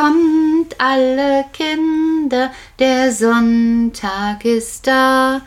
Kommt 0.00 0.76
alle 0.78 1.44
Kinder, 1.52 2.52
der 2.78 3.10
Sonntag 3.10 4.44
ist 4.44 4.86
da. 4.86 5.40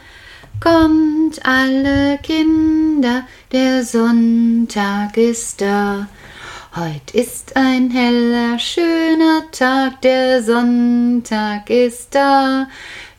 Kommt 0.59 1.39
alle 1.45 2.17
Kinder, 2.17 3.23
der 3.53 3.85
Sonntag 3.85 5.15
ist 5.15 5.61
da. 5.61 6.05
Heut 6.75 7.11
ist 7.13 7.55
ein 7.55 7.91
heller, 7.91 8.59
schöner 8.59 9.49
Tag, 9.53 10.01
der 10.01 10.43
Sonntag 10.43 11.69
ist 11.69 12.13
da. 12.13 12.67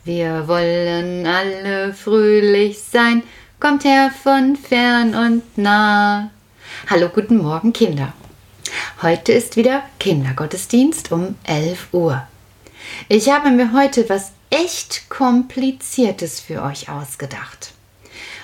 Wir 0.03 0.47
wollen 0.47 1.25
alle 1.25 1.93
fröhlich 1.93 2.79
sein, 2.79 3.23
kommt 3.59 3.85
her 3.85 4.11
von 4.11 4.55
fern 4.55 5.15
und 5.15 5.57
nah. 5.57 6.29
Hallo, 6.87 7.09
guten 7.09 7.37
Morgen, 7.37 7.73
Kinder. 7.73 8.13
Heute 9.03 9.33
ist 9.33 9.57
wieder 9.57 9.83
Kindergottesdienst 9.99 11.11
um 11.11 11.35
11 11.43 11.89
Uhr. 11.91 12.25
Ich 13.09 13.29
habe 13.29 13.51
mir 13.51 13.73
heute 13.73 14.07
was 14.07 14.31
echt 14.49 15.09
Kompliziertes 15.09 16.39
für 16.39 16.63
euch 16.63 16.87
ausgedacht. 16.87 17.73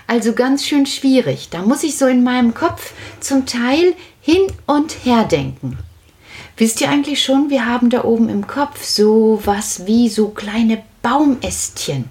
Also 0.05 0.33
ganz 0.33 0.65
schön 0.65 0.85
schwierig. 0.85 1.47
Da 1.49 1.61
muss 1.61 1.83
ich 1.83 1.97
so 1.97 2.07
in 2.07 2.25
meinem 2.25 2.53
Kopf 2.53 2.91
zum 3.21 3.45
Teil 3.45 3.95
hin 4.19 4.47
und 4.65 5.05
her 5.05 5.23
denken. 5.23 5.77
Wisst 6.57 6.81
ihr 6.81 6.89
eigentlich 6.89 7.23
schon, 7.23 7.49
wir 7.49 7.65
haben 7.65 7.89
da 7.89 8.03
oben 8.03 8.27
im 8.27 8.45
Kopf 8.45 8.83
so 8.83 9.39
was 9.45 9.85
wie 9.85 10.09
so 10.09 10.27
kleine 10.27 10.83
Baumästchen. 11.01 12.09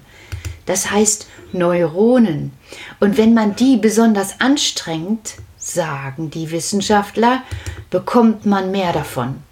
Das 0.65 0.89
heißt 0.89 1.27
Neuronen. 1.51 2.53
Und 2.99 3.15
wenn 3.19 3.35
man 3.35 3.55
die 3.55 3.77
besonders 3.77 4.41
anstrengt, 4.41 5.35
sagen 5.59 6.31
die 6.31 6.49
Wissenschaftler, 6.49 7.43
bekommt 7.89 8.45
man 8.45 8.71
mehr 8.71 8.93
davon. 8.93 9.43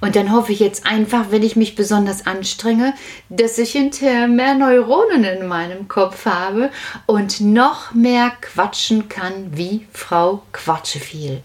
Und 0.00 0.16
dann 0.16 0.32
hoffe 0.32 0.52
ich 0.52 0.60
jetzt 0.60 0.86
einfach, 0.86 1.26
wenn 1.30 1.42
ich 1.42 1.56
mich 1.56 1.74
besonders 1.74 2.26
anstrenge, 2.26 2.94
dass 3.28 3.58
ich 3.58 3.72
hinterher 3.72 4.28
mehr 4.28 4.54
Neuronen 4.54 5.24
in 5.24 5.46
meinem 5.46 5.88
Kopf 5.88 6.26
habe 6.26 6.70
und 7.06 7.40
noch 7.40 7.94
mehr 7.94 8.32
quatschen 8.40 9.08
kann 9.08 9.56
wie 9.56 9.86
Frau 9.92 10.42
Quatscheviel. 10.52 11.42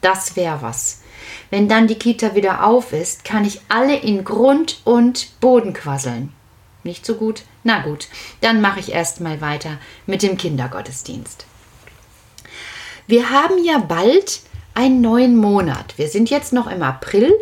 Das 0.00 0.36
wäre 0.36 0.62
was. 0.62 1.02
Wenn 1.50 1.68
dann 1.68 1.86
die 1.86 1.98
Kita 1.98 2.34
wieder 2.34 2.64
auf 2.64 2.92
ist, 2.92 3.24
kann 3.24 3.44
ich 3.44 3.60
alle 3.68 3.96
in 3.96 4.24
Grund 4.24 4.80
und 4.84 5.40
Boden 5.40 5.72
quasseln. 5.72 6.32
Nicht 6.84 7.04
so 7.04 7.14
gut? 7.14 7.42
Na 7.64 7.80
gut, 7.80 8.06
dann 8.40 8.60
mache 8.60 8.80
ich 8.80 8.92
erst 8.92 9.20
mal 9.20 9.40
weiter 9.40 9.78
mit 10.06 10.22
dem 10.22 10.36
Kindergottesdienst. 10.36 11.46
Wir 13.06 13.30
haben 13.30 13.64
ja 13.64 13.78
bald 13.78 14.40
einen 14.78 15.00
neuen 15.00 15.36
Monat. 15.36 15.94
Wir 15.96 16.06
sind 16.06 16.30
jetzt 16.30 16.52
noch 16.52 16.70
im 16.70 16.84
April 16.84 17.34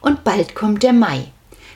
und 0.00 0.22
bald 0.22 0.54
kommt 0.54 0.84
der 0.84 0.92
Mai. 0.92 1.24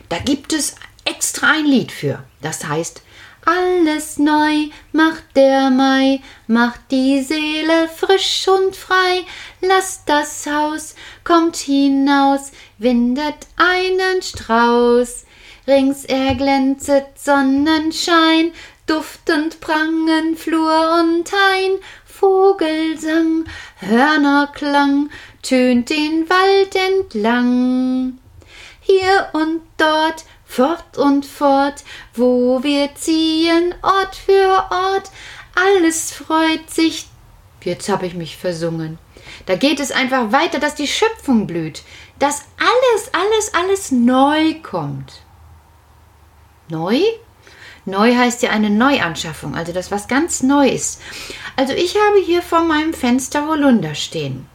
Da 0.09 0.19
gibt 0.19 0.53
es 0.53 0.77
extra 1.05 1.55
ein 1.55 1.65
Lied 1.65 1.91
für. 1.91 2.23
Das 2.41 2.65
heißt, 2.69 3.03
alles 3.45 4.19
neu 4.19 4.69
macht 4.93 5.25
der 5.35 5.71
Mai, 5.71 6.21
macht 6.47 6.81
die 6.93 7.21
Seele 7.23 7.89
frisch 7.89 8.47
und 8.47 8.77
frei, 8.77 9.25
lasst 9.61 10.03
das 10.07 10.47
Haus, 10.47 10.95
kommt 11.25 11.57
hinaus, 11.57 12.53
windet 12.79 13.49
einen 13.57 14.23
Strauß. 14.23 15.25
Rings 15.67 16.05
erglänzet 16.05 17.07
Sonnenschein, 17.17 18.53
duftend 18.87 19.59
prangen 19.61 20.37
Flur 20.37 21.01
und 21.01 21.31
Hain, 21.33 21.73
Vogelsang, 22.19 23.45
Hörnerklang 23.77 25.11
tönt 25.43 25.89
den 25.89 26.29
Wald 26.29 26.75
entlang. 26.75 28.19
Hier 28.81 29.29
und 29.35 29.61
dort, 29.77 30.25
fort 30.45 30.99
und 30.99 31.25
fort, 31.25 31.85
wo 32.15 32.63
wir 32.65 32.95
ziehen, 32.97 33.73
Ort 33.83 34.17
für 34.17 34.67
Ort, 34.71 35.11
alles 35.55 36.11
freut 36.11 36.69
sich. 36.69 37.07
Jetzt 37.63 37.89
habe 37.89 38.07
ich 38.07 38.15
mich 38.15 38.37
versungen. 38.37 38.99
Da 39.47 39.55
geht 39.55 39.79
es 39.79 39.93
einfach 39.93 40.33
weiter, 40.33 40.59
dass 40.59 40.75
die 40.75 40.89
Schöpfung 40.89 41.47
blüht, 41.47 41.83
dass 42.19 42.47
alles, 42.59 43.15
alles, 43.15 43.55
alles 43.55 43.91
neu 43.93 44.55
kommt. 44.63 45.23
Neu? 46.69 47.01
Neu 47.85 48.15
heißt 48.15 48.43
ja 48.43 48.51
eine 48.51 48.71
Neuanschaffung, 48.71 49.55
also 49.55 49.73
das, 49.73 49.91
was 49.91 50.09
ganz 50.09 50.43
neu 50.43 50.69
ist. 50.69 51.01
Also 51.57 51.73
ich 51.73 51.95
habe 51.95 52.25
hier 52.25 52.43
vor 52.43 52.65
meinem 52.65 52.93
Fenster 52.93 53.47
Holunder 53.47 53.95
stehen. 53.95 54.47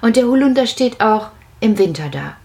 Und 0.00 0.16
der 0.16 0.26
Holunder 0.26 0.66
steht 0.66 1.00
auch 1.00 1.30
im 1.60 1.78
Winter 1.78 2.08
da. 2.08 2.36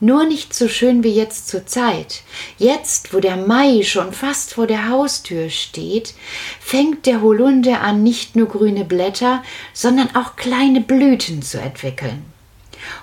Nur 0.00 0.26
nicht 0.26 0.54
so 0.54 0.68
schön 0.68 1.02
wie 1.02 1.12
jetzt 1.12 1.48
zur 1.48 1.66
Zeit. 1.66 2.22
Jetzt, 2.56 3.12
wo 3.12 3.18
der 3.18 3.36
Mai 3.36 3.82
schon 3.82 4.12
fast 4.12 4.54
vor 4.54 4.68
der 4.68 4.88
Haustür 4.88 5.50
steht, 5.50 6.14
fängt 6.60 7.06
der 7.06 7.20
Holunder 7.20 7.80
an, 7.80 8.04
nicht 8.04 8.36
nur 8.36 8.46
grüne 8.46 8.84
Blätter, 8.84 9.42
sondern 9.72 10.14
auch 10.14 10.36
kleine 10.36 10.80
Blüten 10.80 11.42
zu 11.42 11.60
entwickeln. 11.60 12.24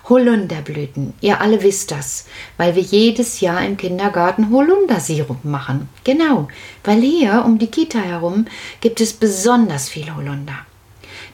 Holunderblüten, 0.10 1.14
ihr 1.22 1.42
alle 1.42 1.62
wisst 1.64 1.92
das, 1.92 2.26
weil 2.58 2.76
wir 2.76 2.82
jedes 2.82 3.42
Jahr 3.42 3.66
im 3.66 3.78
Kindergarten 3.78 4.52
Holundersirup 4.52 5.44
machen. 5.44 5.90
Genau, 6.04 6.48
weil 6.84 7.02
hier 7.02 7.44
um 7.46 7.60
die 7.60 7.68
Kita 7.68 8.00
herum 8.00 8.46
gibt 8.82 9.02
es 9.02 9.14
besonders 9.14 9.90
viel 9.90 10.14
Holunder. 10.16 10.58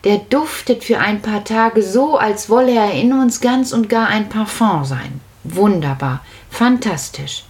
Der 0.03 0.17
duftet 0.17 0.83
für 0.83 0.97
ein 0.97 1.21
paar 1.21 1.43
Tage 1.43 1.83
so, 1.83 2.17
als 2.17 2.49
wolle 2.49 2.73
er 2.73 2.93
in 2.93 3.13
uns 3.13 3.39
ganz 3.39 3.71
und 3.71 3.87
gar 3.87 4.07
ein 4.07 4.29
Parfum 4.29 4.83
sein. 4.83 5.21
Wunderbar, 5.43 6.23
fantastisch. 6.49 7.43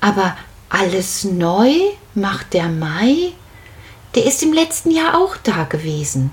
Aber 0.00 0.36
alles 0.68 1.24
neu 1.24 1.72
macht 2.14 2.54
der 2.54 2.68
Mai? 2.68 3.32
Der 4.14 4.24
ist 4.24 4.42
im 4.42 4.52
letzten 4.52 4.90
Jahr 4.90 5.16
auch 5.16 5.36
da 5.36 5.64
gewesen. 5.64 6.32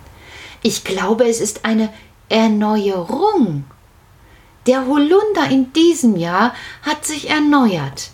Ich 0.62 0.84
glaube, 0.84 1.28
es 1.28 1.42
ist 1.42 1.66
eine 1.66 1.90
Erneuerung. 2.30 3.66
Der 4.68 4.86
Holunder 4.86 5.50
in 5.50 5.72
diesem 5.74 6.16
Jahr 6.16 6.54
hat 6.82 7.06
sich 7.06 7.30
erneuert. 7.30 8.10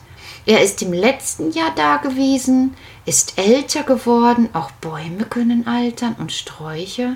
Er 0.45 0.61
ist 0.61 0.81
im 0.81 0.91
letzten 0.91 1.51
Jahr 1.51 1.71
da 1.75 1.97
gewesen, 1.97 2.75
ist 3.05 3.37
älter 3.37 3.83
geworden, 3.83 4.49
auch 4.53 4.71
Bäume 4.71 5.25
können 5.25 5.67
altern 5.67 6.15
und 6.19 6.31
Sträucher 6.31 7.15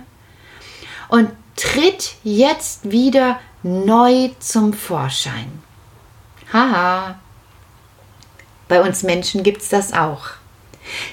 und 1.10 1.32
tritt 1.56 2.16
jetzt 2.24 2.92
wieder 2.92 3.40
neu 3.64 4.30
zum 4.40 4.74
Vorschein. 4.74 5.64
Haha. 6.54 7.20
Bei 8.68 8.82
uns 8.82 9.04
Menschen 9.04 9.44
gibt's 9.44 9.70
das 9.70 9.94
auch. 9.94 10.28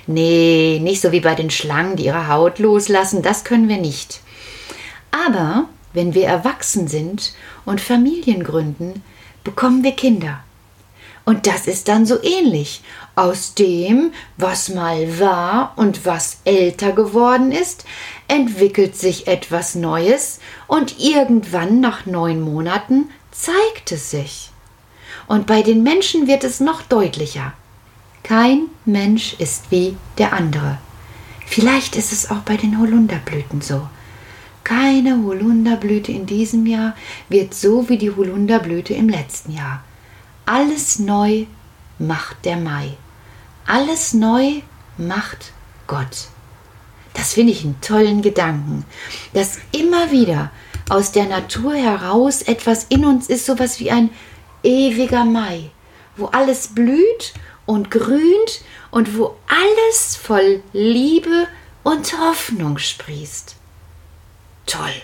Nee, 0.07 0.79
nicht 0.83 1.01
so 1.01 1.13
wie 1.13 1.21
bei 1.21 1.35
den 1.35 1.51
Schlangen, 1.51 1.97
die 1.97 2.05
ihre 2.05 2.29
Haut 2.29 2.59
loslassen, 2.59 3.23
das 3.23 3.45
können 3.45 3.69
wir 3.69 3.79
nicht. 3.79 4.21
Aber 5.11 5.69
wenn 5.93 6.15
wir 6.15 6.27
erwachsen 6.27 6.89
sind 6.89 7.35
und 7.65 7.81
Familien 7.81 8.45
gründen, 8.45 9.03
bekommen 9.45 9.83
wir 9.85 9.93
Kinder. 9.93 10.41
Und 11.25 11.47
das 11.47 11.67
ist 11.67 11.89
dann 11.89 12.05
so 12.05 12.23
ähnlich. 12.23 12.83
Aus 13.15 13.55
dem, 13.55 14.13
was 14.37 14.71
mal 14.71 15.21
war 15.21 15.75
und 15.77 16.05
was 16.05 16.39
älter 16.45 16.93
geworden 16.93 17.53
ist, 17.53 17.85
entwickelt 18.27 18.97
sich 18.97 19.29
etwas 19.29 19.75
Neues 19.75 20.41
und 20.67 20.99
irgendwann 20.99 21.81
nach 21.81 22.07
neun 22.07 22.41
Monaten 22.41 23.11
zeigt 23.31 23.93
es 23.93 24.11
sich. 24.11 24.51
Und 25.29 25.47
bei 25.47 25.63
den 25.63 25.83
Menschen 25.83 26.27
wird 26.27 26.43
es 26.43 26.59
noch 26.59 26.83
deutlicher. 26.83 27.53
Kein 28.23 28.67
Mensch 28.85 29.35
ist 29.39 29.71
wie 29.71 29.97
der 30.19 30.33
andere. 30.33 30.79
Vielleicht 31.47 31.97
ist 31.97 32.13
es 32.13 32.31
auch 32.31 32.41
bei 32.41 32.57
den 32.57 32.79
Holunderblüten 32.79 33.61
so. 33.61 33.89
Keine 34.65 35.25
Holunderblüte 35.25 36.13
in 36.13 36.27
diesem 36.27 36.67
Jahr 36.67 36.95
wird 37.29 37.53
so 37.55 37.89
wie 37.89 37.99
die 37.99 38.15
Holunderblüte 38.15 38.95
im 38.95 39.09
letzten 39.09 39.53
Jahr. 39.53 39.83
Alles 40.47 40.99
neu 40.99 41.47
macht 41.99 42.45
der 42.45 42.57
Mai. 42.57 42.97
Alles 43.67 44.15
neu 44.15 44.61
macht 44.97 45.53
Gott. 45.87 46.29
Das 47.15 47.35
finde 47.35 47.53
ich 47.53 47.65
einen 47.65 47.81
tollen 47.81 48.23
Gedanken, 48.23 48.85
dass 49.35 49.59
immer 49.73 50.11
wieder 50.13 50.51
aus 50.89 51.13
der 51.13 51.27
Natur 51.27 51.75
heraus 51.75 52.43
etwas 52.43 52.85
in 52.89 53.05
uns 53.05 53.29
ist, 53.29 53.47
sowas 53.47 53.81
wie 53.81 53.91
ein 53.91 54.11
ewiger 54.63 55.25
Mai, 55.25 55.71
wo 56.17 56.27
alles 56.27 56.69
blüht 56.69 57.35
und 57.67 57.91
grünt 57.91 58.63
und 58.91 59.19
wo 59.19 59.37
alles 59.49 60.17
voll 60.17 60.63
Liebe 60.73 61.49
und 61.83 62.19
Hoffnung 62.19 62.79
sprießt 62.79 63.57
toll. 64.67 64.95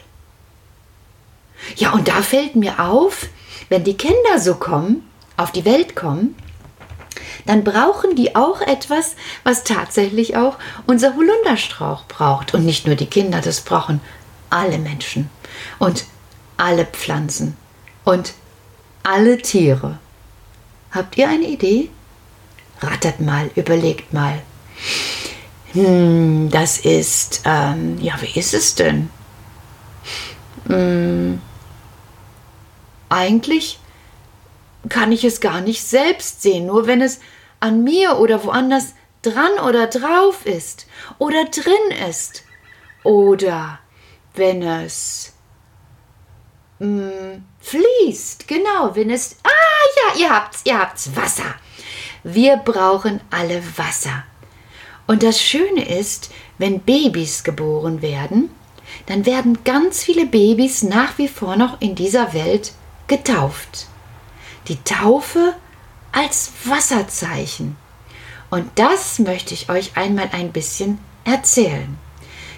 Ja, 1.77 1.93
und 1.93 2.09
da 2.09 2.23
fällt 2.23 2.57
mir 2.57 2.81
auf, 2.81 3.27
wenn 3.69 3.85
die 3.85 3.97
Kinder 3.97 4.39
so 4.39 4.55
kommen, 4.55 5.09
auf 5.37 5.53
die 5.53 5.65
Welt 5.65 5.97
kommen, 5.97 6.35
dann 7.47 7.65
brauchen 7.65 8.15
die 8.15 8.37
auch 8.37 8.61
etwas, 8.61 9.17
was 9.45 9.65
tatsächlich 9.65 10.37
auch 10.37 10.57
unser 10.87 11.17
Holunderstrauch 11.17 12.05
braucht. 12.07 12.55
Und 12.55 12.65
nicht 12.65 12.87
nur 12.87 12.97
die 12.97 13.07
Kinder, 13.07 13.41
das 13.41 13.61
brauchen 13.61 14.01
alle 14.51 14.79
Menschen 14.79 15.31
und 15.79 16.05
alle 16.57 16.85
Pflanzen 16.85 17.57
und 18.05 18.35
alle 19.03 19.39
Tiere. 19.39 19.99
Habt 20.91 21.17
ihr 21.17 21.29
eine 21.29 21.47
Idee? 21.47 21.91
Rattert 22.81 23.21
mal, 23.21 23.51
überlegt 23.55 24.13
mal. 24.13 24.41
Hm, 25.73 26.49
das 26.51 26.79
ist, 26.79 27.43
ähm, 27.45 27.99
ja, 28.01 28.15
wie 28.21 28.39
ist 28.39 28.55
es 28.55 28.75
denn? 28.75 29.11
Hm, 30.69 31.41
eigentlich 33.09 33.79
kann 34.89 35.13
ich 35.13 35.25
es 35.25 35.41
gar 35.41 35.61
nicht 35.61 35.83
selbst 35.83 36.43
sehen, 36.43 36.67
nur 36.67 36.87
wenn 36.87 37.01
es 37.01 37.21
an 37.61 37.83
mir 37.83 38.19
oder 38.19 38.45
woanders 38.45 38.95
dran 39.23 39.59
oder 39.67 39.87
drauf 39.89 40.47
ist 40.47 40.87
oder 41.19 41.45
drin 41.47 42.09
ist 42.09 42.45
oder 43.03 43.81
wenn 44.35 44.63
es 44.63 45.33
mm, 46.79 47.43
fließt, 47.61 48.47
genau, 48.47 48.95
wenn 48.95 49.11
es 49.11 49.37
ah 49.43 49.49
ja, 49.97 50.21
ihr 50.21 50.31
habt's, 50.31 50.63
ihr 50.65 50.79
habt's 50.79 51.17
Wasser. 51.17 51.55
Wir 52.23 52.57
brauchen 52.59 53.21
alle 53.31 53.63
Wasser. 53.77 54.25
Und 55.07 55.23
das 55.23 55.41
Schöne 55.41 55.89
ist, 55.89 56.31
wenn 56.59 56.81
Babys 56.81 57.43
geboren 57.43 58.03
werden, 58.03 58.51
dann 59.09 59.25
werden 59.25 59.65
ganz 59.65 60.05
viele 60.05 60.27
Babys 60.27 60.83
nach 60.83 61.17
wie 61.17 61.29
vor 61.29 61.57
noch 61.57 61.81
in 61.81 61.95
dieser 61.95 62.35
Welt 62.35 62.73
getauft. 63.07 63.87
Die 64.69 64.77
Taufe 64.85 65.55
als 66.13 66.53
Wasserzeichen. 66.65 67.77
Und 68.51 68.67
das 68.75 69.19
möchte 69.19 69.55
ich 69.55 69.71
euch 69.71 69.97
einmal 69.97 70.29
ein 70.33 70.53
bisschen 70.53 70.99
erzählen. 71.25 71.97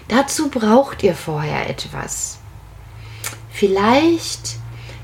Dazu 0.09 0.49
braucht 0.49 1.03
ihr 1.03 1.15
vorher 1.15 1.69
etwas. 1.69 2.39
Vielleicht 3.49 4.57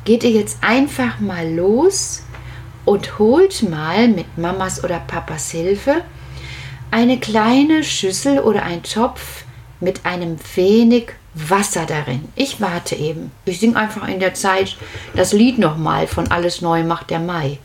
geht 0.04 0.26
ihr 0.26 0.32
jetzt 0.32 0.58
einfach 0.62 1.22
mal 1.22 1.50
los 1.50 2.24
und 2.84 3.20
holt 3.20 3.70
mal 3.70 4.10
mit 4.10 4.38
Mamas 4.38 4.84
oder 4.84 5.00
Papas 5.00 5.52
Hilfe 5.52 6.04
eine 6.92 7.20
kleine 7.20 7.86
Schüssel 7.86 8.40
oder 8.40 8.64
ein 8.64 8.84
Topf 8.84 9.46
mit 9.80 10.06
einem 10.06 10.38
wenig 10.56 11.14
Wasser 11.38 11.86
darin. 11.86 12.28
Ich 12.36 12.60
warte 12.62 12.96
eben. 12.96 13.32
Ich 13.46 13.60
singe 13.60 13.76
einfach 13.76 14.08
in 14.08 14.20
der 14.20 14.34
Zeit 14.34 14.76
das 15.16 15.34
Lied 15.34 15.60
nochmal 15.60 16.08
von 16.08 16.32
Alles 16.32 16.62
neu 16.62 16.84
macht 16.84 17.10
der 17.10 17.20
Mai. 17.20 17.60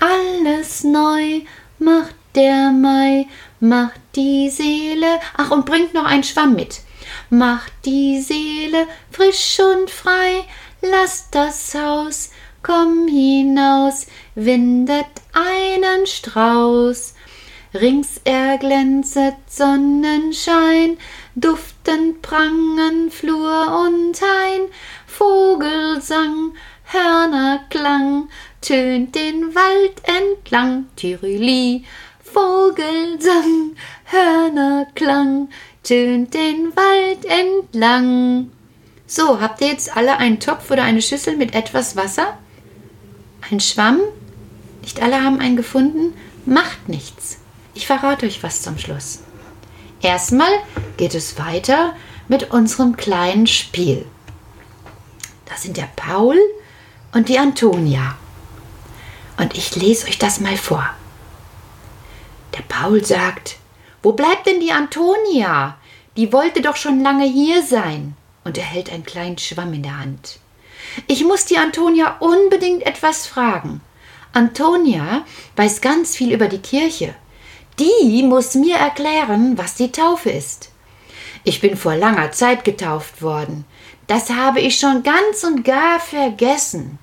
Alles 0.00 0.82
neu 0.82 1.42
macht 1.78 2.14
der 2.34 2.70
Mai, 2.72 3.26
macht 3.60 4.00
die 4.16 4.50
Seele. 4.50 5.20
Ach, 5.36 5.50
und 5.50 5.66
bringt 5.66 5.94
noch 5.94 6.04
einen 6.04 6.24
Schwamm 6.24 6.54
mit. 6.54 6.80
Macht 7.30 7.72
die 7.84 8.20
Seele 8.20 8.86
frisch 9.10 9.58
und 9.60 9.90
frei, 9.90 10.44
lasst 10.80 11.34
das 11.34 11.74
Haus, 11.74 12.30
komm 12.62 13.06
hinaus, 13.08 14.06
windet 14.34 15.06
einen 15.32 16.06
Strauß. 16.06 17.14
Rings 17.74 18.20
erglänzet 18.24 19.36
Sonnenschein, 19.48 20.98
duftend 21.34 22.22
prangen 22.22 23.10
Flur 23.10 23.84
und 23.86 24.20
Hain, 24.20 24.68
Vogelsang, 25.06 26.54
Hörnerklang, 26.84 28.28
tönt 28.60 29.14
den 29.14 29.54
Wald 29.54 30.02
entlang, 30.04 30.86
Tirili, 30.96 31.84
Vogelsang, 32.22 33.76
Hörnerklang, 34.04 35.48
tönt 35.82 36.34
den 36.34 36.74
Wald 36.76 37.24
entlang. 37.24 38.50
So, 39.06 39.40
habt 39.40 39.60
ihr 39.60 39.68
jetzt 39.68 39.96
alle 39.96 40.18
einen 40.18 40.40
Topf 40.40 40.70
oder 40.70 40.84
eine 40.84 41.02
Schüssel 41.02 41.36
mit 41.36 41.54
etwas 41.54 41.96
Wasser? 41.96 42.38
Ein 43.50 43.60
Schwamm? 43.60 44.00
Nicht 44.80 45.02
alle 45.02 45.22
haben 45.22 45.40
einen 45.40 45.56
gefunden? 45.56 46.14
Macht 46.46 46.88
nichts. 46.88 47.38
Ich 47.74 47.86
verrate 47.86 48.26
euch 48.26 48.42
was 48.42 48.62
zum 48.62 48.78
Schluss. 48.78 49.20
Erstmal 50.02 50.52
geht 50.96 51.14
es 51.14 51.38
weiter 51.38 51.94
mit 52.28 52.50
unserem 52.50 52.96
kleinen 52.96 53.46
Spiel. 53.46 54.04
Das 55.46 55.62
sind 55.62 55.76
der 55.76 55.88
Paul 55.94 56.38
und 57.12 57.28
die 57.28 57.38
Antonia. 57.38 58.16
Und 59.38 59.56
ich 59.56 59.76
lese 59.76 60.08
euch 60.08 60.18
das 60.18 60.40
mal 60.40 60.56
vor. 60.56 60.84
Der 62.56 62.62
Paul 62.62 63.04
sagt, 63.04 63.56
wo 64.02 64.12
bleibt 64.12 64.46
denn 64.46 64.60
die 64.60 64.72
Antonia? 64.72 65.78
Die 66.16 66.32
wollte 66.32 66.60
doch 66.60 66.76
schon 66.76 67.00
lange 67.00 67.24
hier 67.24 67.62
sein. 67.62 68.16
Und 68.44 68.58
er 68.58 68.64
hält 68.64 68.90
einen 68.90 69.04
kleinen 69.04 69.38
Schwamm 69.38 69.72
in 69.72 69.84
der 69.84 69.98
Hand. 69.98 70.40
Ich 71.06 71.24
muss 71.24 71.44
die 71.44 71.58
Antonia 71.58 72.16
unbedingt 72.18 72.82
etwas 72.82 73.26
fragen. 73.26 73.80
Antonia 74.32 75.24
weiß 75.56 75.80
ganz 75.80 76.16
viel 76.16 76.32
über 76.32 76.48
die 76.48 76.58
Kirche. 76.58 77.14
Die 77.78 78.22
muss 78.22 78.54
mir 78.54 78.76
erklären, 78.76 79.56
was 79.56 79.74
die 79.74 79.92
Taufe 79.92 80.30
ist. 80.30 80.70
Ich 81.44 81.60
bin 81.60 81.76
vor 81.76 81.96
langer 81.96 82.32
Zeit 82.32 82.64
getauft 82.64 83.22
worden. 83.22 83.64
Das 84.06 84.30
habe 84.30 84.60
ich 84.60 84.78
schon 84.78 85.02
ganz 85.02 85.42
und 85.44 85.64
gar 85.64 85.98
vergessen. 85.98 86.98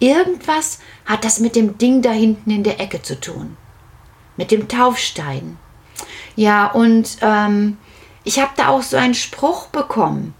Irgendwas 0.00 0.80
hat 1.06 1.24
das 1.24 1.38
mit 1.38 1.56
dem 1.56 1.78
Ding 1.78 2.02
da 2.02 2.10
hinten 2.10 2.50
in 2.50 2.64
der 2.64 2.80
Ecke 2.80 3.02
zu 3.02 3.18
tun. 3.18 3.56
Mit 4.36 4.50
dem 4.50 4.68
Taufstein. 4.68 5.58
Ja, 6.36 6.66
und 6.66 7.18
ähm, 7.22 7.78
ich 8.24 8.40
habe 8.40 8.50
da 8.56 8.68
auch 8.68 8.82
so 8.82 8.96
einen 8.96 9.14
Spruch 9.14 9.68
bekommen. 9.68 10.34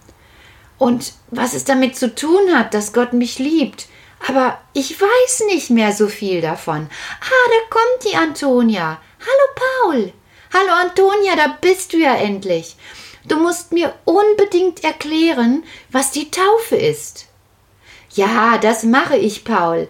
Und 0.79 1.12
was 1.31 1.55
es 1.55 1.65
damit 1.65 1.97
zu 1.97 2.15
tun 2.15 2.55
hat, 2.55 2.75
dass 2.75 2.93
Gott 2.93 3.12
mich 3.12 3.39
liebt. 3.39 3.87
Aber 4.27 4.59
ich 4.73 5.00
weiß 5.00 5.45
nicht 5.47 5.71
mehr 5.71 5.93
so 5.93 6.09
viel 6.09 6.41
davon. 6.41 6.89
Ah, 7.21 7.50
da 7.50 7.71
kommt 7.71 8.12
die 8.12 8.17
Antonia. 8.17 8.99
Hallo 9.26 9.47
Paul. 9.55 10.12
Hallo 10.53 10.73
Antonia, 10.73 11.35
da 11.35 11.56
bist 11.61 11.93
du 11.93 11.97
ja 11.97 12.15
endlich. 12.15 12.76
Du 13.26 13.37
musst 13.37 13.73
mir 13.73 13.94
unbedingt 14.05 14.85
erklären, 14.85 15.65
was 15.91 16.11
die 16.11 16.31
Taufe 16.31 16.76
ist. 16.76 17.26
Ja, 18.11 18.59
das 18.59 18.82
mache 18.82 19.17
ich, 19.17 19.44
Paul. 19.44 19.88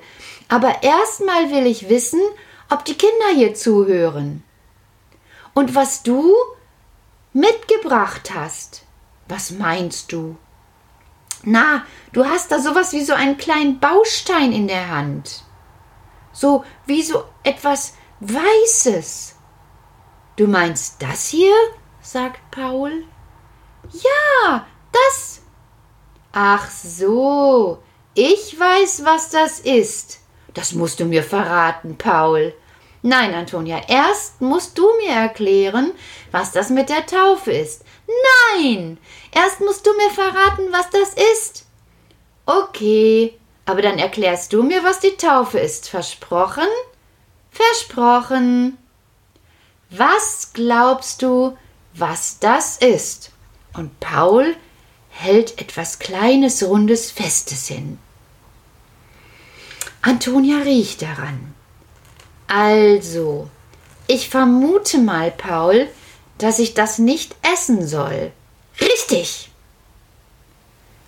Aber 0.48 0.82
erstmal 0.82 1.50
will 1.50 1.66
ich 1.66 1.88
wissen, 1.88 2.20
ob 2.70 2.84
die 2.84 2.94
Kinder 2.94 3.28
hier 3.34 3.54
zuhören. 3.54 4.44
Und 5.52 5.74
was 5.74 6.04
du 6.04 6.32
mitgebracht 7.32 8.32
hast. 8.32 8.84
Was 9.26 9.50
meinst 9.50 10.12
du? 10.12 10.36
Na, 11.42 11.84
du 12.12 12.24
hast 12.24 12.52
da 12.52 12.60
sowas 12.60 12.92
wie 12.92 13.04
so 13.04 13.14
einen 13.14 13.36
kleinen 13.36 13.80
Baustein 13.80 14.52
in 14.52 14.68
der 14.68 14.88
Hand. 14.90 15.42
So 16.32 16.64
wie 16.86 17.02
so 17.02 17.24
etwas 17.42 17.94
Weißes. 18.20 19.34
Du 20.36 20.46
meinst 20.46 21.00
das 21.02 21.28
hier? 21.28 21.54
sagt 22.00 22.40
Paul. 22.50 23.04
Ja, 23.92 24.66
das. 24.92 25.40
Ach 26.32 26.68
so, 26.70 27.82
ich 28.14 28.58
weiß, 28.58 29.04
was 29.04 29.30
das 29.30 29.60
ist. 29.60 30.20
Das 30.52 30.72
musst 30.72 31.00
du 31.00 31.04
mir 31.04 31.22
verraten, 31.22 31.96
Paul. 31.96 32.54
Nein, 33.02 33.34
Antonia, 33.34 33.82
erst 33.86 34.40
musst 34.40 34.78
du 34.78 34.86
mir 34.96 35.12
erklären, 35.12 35.92
was 36.30 36.52
das 36.52 36.70
mit 36.70 36.88
der 36.88 37.04
Taufe 37.06 37.52
ist. 37.52 37.84
Nein, 38.56 38.98
erst 39.30 39.60
musst 39.60 39.86
du 39.86 39.92
mir 39.92 40.10
verraten, 40.10 40.68
was 40.70 40.88
das 40.90 41.14
ist. 41.34 41.66
Okay, 42.46 43.38
aber 43.66 43.82
dann 43.82 43.98
erklärst 43.98 44.52
du 44.52 44.62
mir, 44.62 44.82
was 44.84 45.00
die 45.00 45.16
Taufe 45.16 45.58
ist. 45.58 45.88
Versprochen? 45.88 46.68
Versprochen. 47.54 48.78
Was 49.88 50.50
glaubst 50.52 51.22
du, 51.22 51.56
was 51.92 52.40
das 52.40 52.76
ist? 52.78 53.30
Und 53.74 54.00
Paul 54.00 54.56
hält 55.08 55.60
etwas 55.60 56.00
Kleines, 56.00 56.64
Rundes, 56.64 57.12
Festes 57.12 57.68
hin. 57.68 57.98
Antonia 60.02 60.58
riecht 60.58 61.02
daran. 61.02 61.54
Also, 62.48 63.48
ich 64.08 64.28
vermute 64.28 64.98
mal, 64.98 65.30
Paul, 65.30 65.88
dass 66.38 66.58
ich 66.58 66.74
das 66.74 66.98
nicht 66.98 67.36
essen 67.42 67.86
soll. 67.86 68.32
Richtig. 68.80 69.52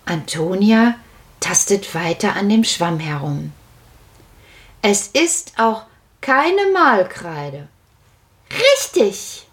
Antonia 0.05 0.95
tastet 1.41 1.93
weiter 1.93 2.37
an 2.37 2.47
dem 2.47 2.63
Schwamm 2.63 2.99
herum. 2.99 3.51
Es 4.81 5.07
ist 5.07 5.53
auch 5.57 5.83
keine 6.21 6.71
Mahlkreide. 6.73 7.67
Richtig. 8.51 9.47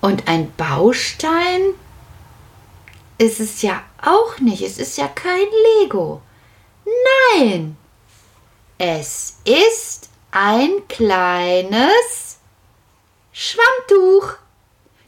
Und 0.00 0.28
ein 0.28 0.52
Baustein 0.56 1.74
ist 3.18 3.40
es 3.40 3.62
ja 3.62 3.82
auch 4.02 4.38
nicht. 4.38 4.62
Es 4.62 4.78
ist 4.78 4.98
ja 4.98 5.08
kein 5.08 5.46
Lego. 5.80 6.22
Nein. 7.34 7.76
Es 8.78 9.38
ist 9.44 10.10
ein 10.30 10.86
kleines 10.88 12.38
Schwammtuch. 13.32 14.34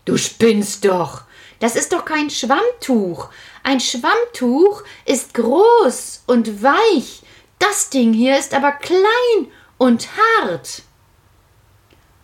Du 0.04 0.16
spinnst 0.16 0.84
doch. 0.84 1.22
Das 1.60 1.76
ist 1.76 1.92
doch 1.92 2.04
kein 2.04 2.30
Schwammtuch. 2.30 3.28
Ein 3.62 3.80
Schwammtuch 3.80 4.82
ist 5.04 5.34
groß 5.34 6.22
und 6.26 6.62
weich, 6.62 7.22
Das 7.58 7.90
Ding 7.90 8.12
hier 8.12 8.38
ist 8.38 8.54
aber 8.54 8.72
klein 8.72 9.50
und 9.78 10.08
hart. 10.16 10.82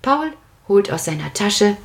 Paul 0.03 0.33
holt 0.69 0.91
aus 0.91 1.07
seiner 1.07 1.33
Tasche 1.33 1.77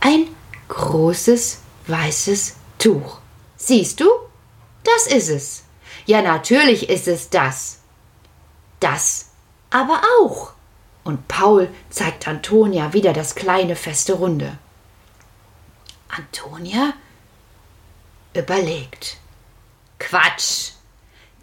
ein 0.00 0.28
großes 0.68 1.60
weißes 1.86 2.56
Tuch. 2.78 3.18
Siehst 3.56 4.00
du? 4.00 4.08
Das 4.82 5.06
ist 5.06 5.28
es. 5.28 5.64
Ja, 6.06 6.22
natürlich 6.22 6.88
ist 6.88 7.08
es 7.08 7.30
das. 7.30 7.80
Das 8.80 9.30
aber 9.70 10.00
auch. 10.20 10.52
Und 11.04 11.28
Paul 11.28 11.68
zeigt 11.90 12.26
Antonia 12.26 12.92
wieder 12.92 13.12
das 13.12 13.34
kleine 13.34 13.76
feste 13.76 14.14
Runde. 14.14 14.58
Antonia 16.08 16.94
überlegt. 18.34 19.18
Quatsch. 19.98 20.72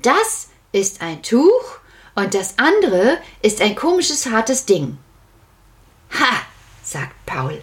Das 0.02 0.50
ist 0.72 1.02
ein 1.02 1.22
Tuch 1.24 1.80
und 2.15 2.34
das 2.34 2.58
andere 2.58 3.17
ist 3.41 3.62
ein 3.62 3.75
komisches 3.75 4.27
hartes 4.27 4.65
Ding. 4.65 4.98
Ha, 6.12 6.41
sagt 6.84 7.25
Paul. 7.25 7.62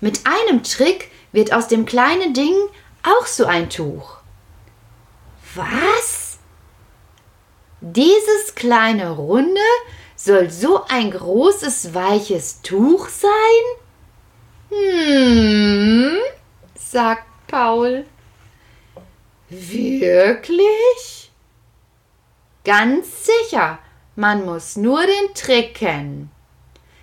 Mit 0.00 0.22
einem 0.26 0.62
Trick 0.62 1.10
wird 1.32 1.52
aus 1.52 1.68
dem 1.68 1.86
kleinen 1.86 2.34
Ding 2.34 2.54
auch 3.02 3.26
so 3.26 3.46
ein 3.46 3.70
Tuch. 3.70 4.18
Was? 5.54 6.38
Dieses 7.80 8.54
kleine 8.54 9.10
Runde 9.10 9.60
soll 10.16 10.50
so 10.50 10.84
ein 10.88 11.10
großes 11.10 11.94
weiches 11.94 12.60
Tuch 12.62 13.08
sein? 13.08 13.30
Hm, 14.70 16.18
sagt 16.74 17.26
Paul. 17.46 18.04
Wirklich? 19.48 21.29
Ganz 22.64 23.26
sicher, 23.26 23.78
man 24.16 24.44
muss 24.44 24.76
nur 24.76 25.00
den 25.00 25.34
Trick 25.34 25.74
kennen. 25.74 26.30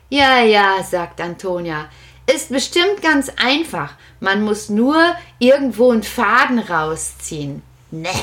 Ja, 0.10 0.40
ja, 0.40 0.84
sagt 0.84 1.20
Antonia, 1.20 1.90
ist 2.32 2.50
bestimmt 2.50 3.02
ganz 3.02 3.30
einfach. 3.38 3.96
Man 4.20 4.44
muss 4.44 4.70
nur 4.70 5.16
irgendwo 5.40 5.92
einen 5.92 6.04
Faden 6.04 6.60
rausziehen. 6.60 7.64
Ne, 7.90 8.14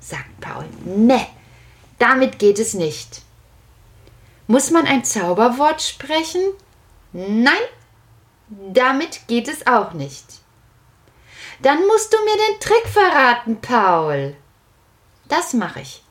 sagt 0.00 0.40
Paul, 0.40 0.66
ne, 0.84 1.26
damit 1.98 2.38
geht 2.38 2.58
es 2.58 2.74
nicht. 2.74 3.22
Muss 4.46 4.70
man 4.70 4.86
ein 4.86 5.04
Zauberwort 5.04 5.82
sprechen? 5.82 6.42
Nein, 7.12 7.54
damit 8.48 9.26
geht 9.26 9.48
es 9.48 9.66
auch 9.66 9.94
nicht. 9.94 10.24
Dann 11.62 11.86
musst 11.86 12.12
du 12.12 12.18
mir 12.18 12.36
den 12.36 12.60
Trick 12.60 12.86
verraten, 12.86 13.60
Paul. 13.60 14.36
Das 15.28 15.54
mache 15.54 15.80
ich. 15.80 16.03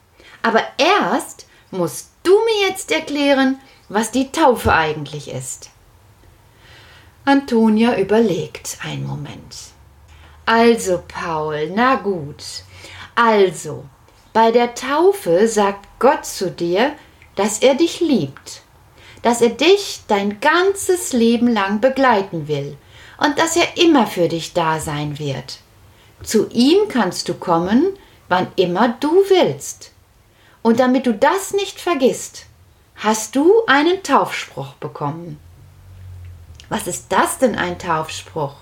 Aber 0.43 0.61
erst 0.77 1.47
musst 1.71 2.11
du 2.21 2.31
mir 2.31 2.69
jetzt 2.69 2.91
erklären, 2.91 3.59
was 3.89 4.11
die 4.11 4.31
Taufe 4.31 4.71
eigentlich 4.71 5.29
ist. 5.31 5.71
Antonia 7.25 7.97
überlegt 7.97 8.77
einen 8.83 9.07
Moment. 9.07 9.55
Also, 10.45 11.01
Paul, 11.07 11.71
na 11.73 11.95
gut. 11.95 12.43
Also, 13.15 13.85
bei 14.33 14.51
der 14.51 14.75
Taufe 14.75 15.47
sagt 15.47 15.87
Gott 15.99 16.25
zu 16.25 16.51
dir, 16.51 16.93
dass 17.35 17.59
er 17.59 17.75
dich 17.75 18.01
liebt, 18.01 18.61
dass 19.21 19.41
er 19.41 19.49
dich 19.49 20.01
dein 20.07 20.41
ganzes 20.41 21.13
Leben 21.13 21.47
lang 21.47 21.79
begleiten 21.79 22.47
will 22.49 22.75
und 23.17 23.39
dass 23.39 23.55
er 23.55 23.77
immer 23.77 24.05
für 24.05 24.27
dich 24.27 24.53
da 24.53 24.79
sein 24.79 25.17
wird. 25.17 25.59
Zu 26.23 26.49
ihm 26.49 26.89
kannst 26.89 27.29
du 27.29 27.35
kommen, 27.35 27.97
wann 28.27 28.47
immer 28.57 28.89
du 28.99 29.11
willst. 29.29 29.92
Und 30.63 30.79
damit 30.79 31.05
du 31.05 31.13
das 31.13 31.53
nicht 31.53 31.79
vergisst, 31.79 32.45
hast 32.95 33.35
du 33.35 33.51
einen 33.67 34.01
Taufspruch 34.01 34.73
bekommen. 34.75 35.39
Was 36.69 36.87
ist 36.87 37.07
das 37.09 37.37
denn 37.37 37.55
ein 37.55 37.77
Taufspruch? 37.77 38.55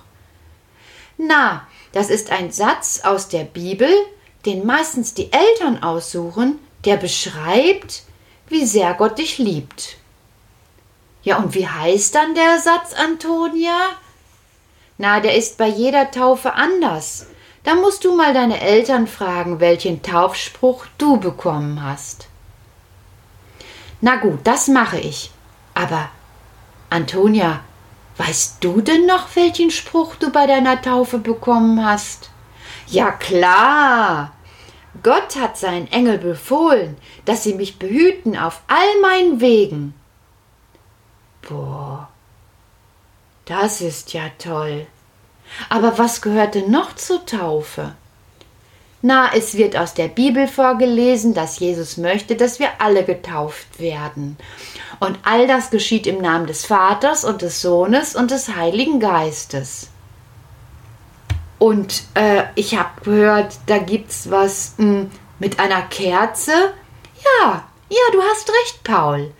Na, 1.17 1.67
das 1.93 2.09
ist 2.09 2.31
ein 2.31 2.51
Satz 2.51 3.01
aus 3.03 3.29
der 3.29 3.43
Bibel, 3.43 3.89
den 4.45 4.65
meistens 4.65 5.13
die 5.13 5.31
Eltern 5.31 5.83
aussuchen, 5.83 6.59
der 6.85 6.97
beschreibt, 6.97 8.03
wie 8.47 8.65
sehr 8.65 8.95
Gott 8.95 9.19
dich 9.19 9.37
liebt. 9.37 9.97
Ja, 11.23 11.37
und 11.37 11.53
wie 11.53 11.67
heißt 11.67 12.15
dann 12.15 12.33
der 12.33 12.59
Satz, 12.59 12.93
Antonia? 12.93 13.77
Na, 14.97 15.19
der 15.19 15.35
ist 15.35 15.57
bei 15.57 15.67
jeder 15.67 16.09
Taufe 16.09 16.53
anders. 16.53 17.27
Da 17.63 17.75
musst 17.75 18.03
du 18.03 18.15
mal 18.15 18.33
deine 18.33 18.59
Eltern 18.59 19.07
fragen, 19.07 19.59
welchen 19.59 20.01
Taufspruch 20.01 20.85
du 20.97 21.17
bekommen 21.17 21.83
hast. 21.83 22.27
Na 24.01 24.15
gut, 24.15 24.39
das 24.43 24.67
mache 24.67 24.99
ich. 24.99 25.31
Aber, 25.75 26.09
Antonia, 26.89 27.61
weißt 28.17 28.63
du 28.63 28.81
denn 28.81 29.05
noch, 29.05 29.35
welchen 29.35 29.69
Spruch 29.69 30.15
du 30.15 30.31
bei 30.31 30.47
deiner 30.47 30.81
Taufe 30.81 31.19
bekommen 31.19 31.85
hast? 31.85 32.31
Ja 32.87 33.11
klar. 33.11 34.33
Gott 35.03 35.35
hat 35.37 35.57
seinen 35.57 35.87
Engel 35.87 36.17
befohlen, 36.17 36.97
dass 37.25 37.43
sie 37.43 37.53
mich 37.53 37.79
behüten 37.79 38.37
auf 38.37 38.61
all 38.67 39.01
meinen 39.01 39.39
Wegen. 39.39 39.93
Boah, 41.47 42.09
das 43.45 43.81
ist 43.81 44.13
ja 44.13 44.29
toll. 44.37 44.87
Aber 45.69 45.97
was 45.97 46.21
gehörte 46.21 46.69
noch 46.69 46.95
zur 46.95 47.25
Taufe? 47.25 47.93
Na, 49.03 49.31
es 49.33 49.55
wird 49.55 49.75
aus 49.75 49.95
der 49.95 50.09
Bibel 50.09 50.47
vorgelesen, 50.47 51.33
dass 51.33 51.59
Jesus 51.59 51.97
möchte, 51.97 52.35
dass 52.35 52.59
wir 52.59 52.69
alle 52.77 53.03
getauft 53.03 53.79
werden. 53.79 54.37
Und 54.99 55.17
all 55.23 55.47
das 55.47 55.71
geschieht 55.71 56.05
im 56.05 56.19
Namen 56.19 56.45
des 56.45 56.65
Vaters 56.65 57.25
und 57.25 57.41
des 57.41 57.61
Sohnes 57.61 58.15
und 58.15 58.29
des 58.29 58.55
Heiligen 58.55 58.99
Geistes. 58.99 59.89
Und 61.57 62.03
äh, 62.13 62.43
ich 62.55 62.77
habe 62.77 63.01
gehört, 63.03 63.55
da 63.65 63.79
gibt's 63.79 64.29
was 64.29 64.75
mh, 64.77 64.85
hm, 64.85 65.11
mit 65.39 65.59
einer 65.59 65.81
Kerze. 65.83 66.51
Ja, 67.41 67.63
ja, 67.89 68.11
du 68.13 68.21
hast 68.21 68.49
recht, 68.49 68.83
Paul. 68.83 69.31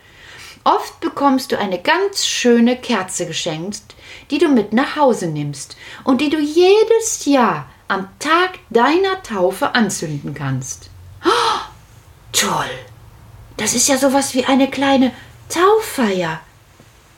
Oft 0.64 1.00
bekommst 1.00 1.50
du 1.50 1.58
eine 1.58 1.80
ganz 1.80 2.24
schöne 2.24 2.76
Kerze 2.76 3.26
geschenkt, 3.26 3.82
die 4.30 4.38
du 4.38 4.48
mit 4.48 4.72
nach 4.72 4.96
Hause 4.96 5.26
nimmst 5.26 5.76
und 6.04 6.20
die 6.20 6.30
du 6.30 6.38
jedes 6.38 7.24
Jahr 7.24 7.68
am 7.88 8.08
Tag 8.18 8.58
deiner 8.70 9.22
Taufe 9.22 9.74
anzünden 9.74 10.34
kannst. 10.34 10.90
Oh, 11.24 11.60
toll! 12.32 12.70
Das 13.56 13.74
ist 13.74 13.88
ja 13.88 13.98
sowas 13.98 14.34
wie 14.34 14.44
eine 14.44 14.70
kleine 14.70 15.12
Tauffeier. 15.48 16.40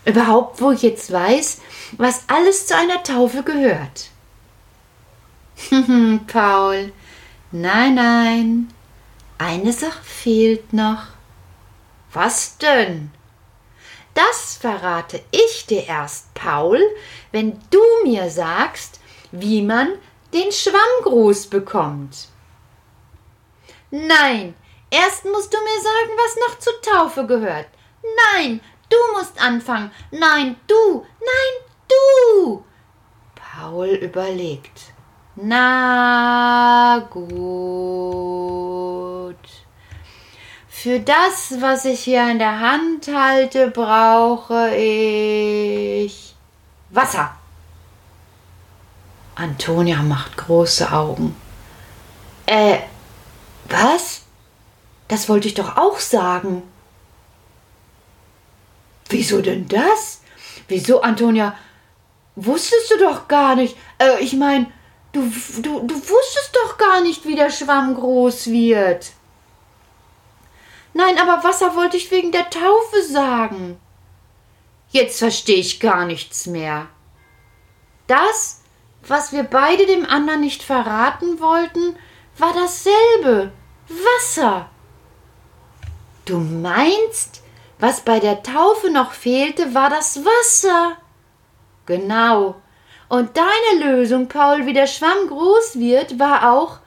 Überhaupt, 0.04 0.60
wo 0.60 0.72
ich 0.72 0.82
jetzt 0.82 1.12
weiß, 1.12 1.60
was 1.92 2.24
alles 2.26 2.66
zu 2.66 2.76
einer 2.76 3.02
Taufe 3.02 3.42
gehört. 3.42 4.10
Paul, 6.26 6.92
nein, 7.52 7.94
nein, 7.94 8.72
eine 9.38 9.72
Sache 9.72 10.02
fehlt 10.02 10.72
noch. 10.72 11.04
Was 12.12 12.58
denn? 12.58 13.10
Das 14.14 14.56
verrate 14.56 15.22
ich 15.32 15.66
dir 15.66 15.86
erst, 15.86 16.32
Paul, 16.34 16.80
wenn 17.32 17.60
du 17.70 17.82
mir 18.04 18.30
sagst, 18.30 19.00
wie 19.32 19.60
man 19.60 19.92
den 20.32 20.52
Schwammgruß 20.52 21.48
bekommt. 21.48 22.28
Nein, 23.90 24.54
erst 24.90 25.24
musst 25.24 25.52
du 25.52 25.58
mir 25.58 25.80
sagen, 25.82 26.12
was 26.16 26.36
noch 26.36 26.58
zur 26.58 26.80
Taufe 26.80 27.26
gehört. 27.26 27.66
Nein, 28.32 28.60
du 28.88 28.96
musst 29.16 29.40
anfangen. 29.40 29.90
Nein, 30.10 30.56
du. 30.66 31.06
Nein, 31.20 31.70
du. 31.88 32.64
Paul 33.34 33.88
überlegt. 33.88 34.92
Na 35.36 37.06
gut. 37.10 38.73
Für 40.84 41.00
das, 41.00 41.62
was 41.62 41.86
ich 41.86 42.00
hier 42.00 42.30
in 42.30 42.38
der 42.38 42.60
Hand 42.60 43.08
halte, 43.08 43.70
brauche 43.70 44.76
ich 44.76 46.34
Wasser. 46.90 47.34
Antonia 49.34 50.02
macht 50.02 50.36
große 50.36 50.92
Augen. 50.92 51.34
Äh, 52.44 52.80
was? 53.70 54.24
Das 55.08 55.26
wollte 55.30 55.48
ich 55.48 55.54
doch 55.54 55.78
auch 55.78 55.98
sagen. 55.98 56.62
Wieso 59.08 59.40
denn 59.40 59.66
das? 59.66 60.20
Wieso, 60.68 61.00
Antonia? 61.00 61.56
Wusstest 62.36 62.90
du 62.90 62.98
doch 62.98 63.26
gar 63.26 63.56
nicht. 63.56 63.74
Äh, 63.96 64.22
ich 64.22 64.34
meine, 64.34 64.66
Du, 65.14 65.22
du, 65.62 65.86
du 65.86 65.94
wusstest 65.94 66.50
doch 66.52 66.76
gar 66.76 67.00
nicht, 67.00 67.24
wie 67.24 67.36
der 67.36 67.48
Schwamm 67.48 67.94
groß 67.94 68.48
wird. 68.48 69.12
Nein, 70.94 71.18
aber 71.18 71.44
Wasser 71.44 71.74
wollte 71.74 71.96
ich 71.96 72.10
wegen 72.10 72.32
der 72.32 72.48
Taufe 72.50 73.02
sagen. 73.02 73.78
Jetzt 74.90 75.18
verstehe 75.18 75.56
ich 75.56 75.80
gar 75.80 76.06
nichts 76.06 76.46
mehr. 76.46 76.86
Das, 78.06 78.62
was 79.06 79.32
wir 79.32 79.42
beide 79.42 79.86
dem 79.86 80.06
anderen 80.06 80.40
nicht 80.40 80.62
verraten 80.62 81.40
wollten, 81.40 81.96
war 82.38 82.52
dasselbe. 82.52 83.52
Wasser. 83.88 84.70
Du 86.24 86.38
meinst, 86.38 87.42
was 87.78 88.02
bei 88.02 88.20
der 88.20 88.42
Taufe 88.44 88.90
noch 88.90 89.12
fehlte, 89.12 89.74
war 89.74 89.90
das 89.90 90.24
Wasser? 90.24 90.96
Genau. 91.86 92.54
Und 93.08 93.36
deine 93.36 93.84
Lösung, 93.84 94.28
Paul, 94.28 94.64
wie 94.64 94.72
der 94.72 94.86
Schwamm 94.86 95.28
groß 95.28 95.78
wird, 95.78 96.18
war 96.18 96.52
auch 96.52 96.78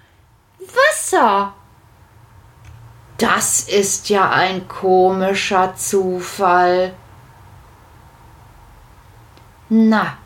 Wasser. 0.60 1.54
Das 3.18 3.62
ist 3.62 4.10
ja 4.10 4.30
ein 4.30 4.68
komischer 4.68 5.76
Zufall. 5.76 6.94
Na, 9.70 10.18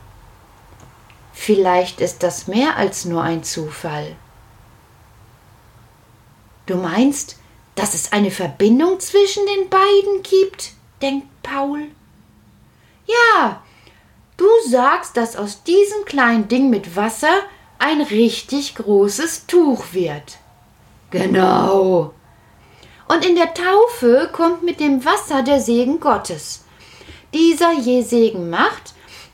vielleicht 1.32 2.02
ist 2.02 2.22
das 2.22 2.48
mehr 2.48 2.76
als 2.76 3.06
nur 3.06 3.24
ein 3.24 3.44
Zufall. 3.44 4.16
Du 6.66 6.76
meinst, 6.76 7.38
dass 7.76 7.94
es 7.94 8.12
eine 8.12 8.30
Verbindung 8.30 9.00
zwischen 9.00 9.46
den 9.46 9.70
beiden 9.70 10.22
gibt? 10.24 10.74
denkt 11.02 11.28
Paul. 11.42 11.88
Ja, 13.06 13.64
du 14.38 14.46
sagst, 14.70 15.18
dass 15.18 15.36
aus 15.36 15.64
diesem 15.64 16.06
kleinen 16.06 16.48
Ding 16.48 16.70
mit 16.70 16.96
Wasser 16.96 17.42
ein 17.80 18.02
richtig 18.02 18.76
großes 18.76 19.48
Tuch 19.48 19.94
wird. 19.94 20.38
Genau. 21.10 22.14
Und 23.12 23.26
in 23.26 23.36
der 23.36 23.54
Taufe 23.54 24.30
kommt 24.32 24.64
mit 24.64 24.80
dem 24.80 25.04
Wasser 25.04 25.44
der 25.44 25.60
Segen 25.60 26.00
Gottes. 26.00 26.64
Dieser 27.34 27.74
je 27.74 28.04
Segen 28.04 28.50
macht 28.50 28.94